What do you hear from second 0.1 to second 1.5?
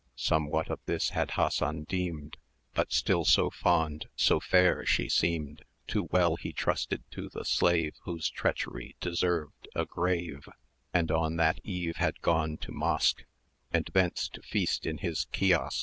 Somewhat of this had